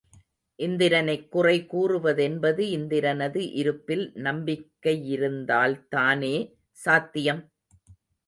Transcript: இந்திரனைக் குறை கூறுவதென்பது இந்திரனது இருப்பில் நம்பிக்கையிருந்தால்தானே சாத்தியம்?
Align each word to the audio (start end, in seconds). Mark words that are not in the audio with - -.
இந்திரனைக் 0.59 1.31
குறை 1.31 1.67
கூறுவதென்பது 1.71 2.69
இந்திரனது 2.69 3.53
இருப்பில் 3.53 4.11
நம்பிக்கையிருந்தால்தானே 4.17 6.51
சாத்தியம்? 6.77 7.51